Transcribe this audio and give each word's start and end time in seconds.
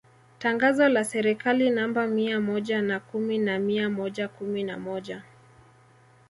Tangazo 0.39 0.89
la 0.89 1.03
Serikali 1.03 1.69
namba 1.69 2.07
mia 2.07 2.39
moja 2.39 2.81
na 2.81 2.99
kumi 2.99 3.37
na 3.37 3.59
mia 3.59 3.89
moja 3.89 4.27
kumi 4.27 4.63
na 4.63 4.77
moja 4.77 5.23